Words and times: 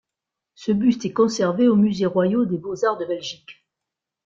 Ce 0.55 0.71
buste 0.71 1.05
est 1.05 1.13
conservé 1.13 1.67
au 1.67 1.75
musées 1.75 2.07
royaux 2.07 2.45
des 2.45 2.57
beaux-arts 2.57 2.97
de 2.97 3.05
Belgique. 3.05 3.63